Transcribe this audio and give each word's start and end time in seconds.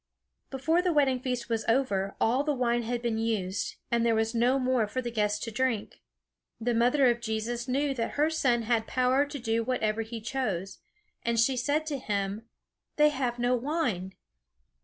Before 0.49 0.81
the 0.81 0.91
wedding 0.91 1.19
feast 1.19 1.47
was 1.47 1.63
over, 1.69 2.15
all 2.19 2.43
the 2.43 2.55
wine 2.55 2.81
had 2.81 3.03
been 3.03 3.19
used, 3.19 3.75
and 3.91 4.03
there 4.03 4.15
was 4.15 4.33
no 4.33 4.57
more 4.57 4.87
for 4.87 4.99
the 4.99 5.11
guests 5.11 5.37
to 5.45 5.51
drink. 5.51 6.01
The 6.59 6.73
mother 6.73 7.05
of 7.11 7.21
Jesus 7.21 7.67
knew 7.67 7.93
that 7.93 8.13
her 8.17 8.31
son 8.31 8.63
had 8.63 8.87
power 8.87 9.27
to 9.27 9.37
do 9.37 9.63
whatever 9.63 10.01
he 10.01 10.19
chose; 10.19 10.79
and 11.21 11.39
she 11.39 11.55
said 11.55 11.85
to 11.85 11.99
him; 11.99 12.47
"They 12.95 13.09
have 13.09 13.37
no 13.37 13.55
wine." 13.55 14.15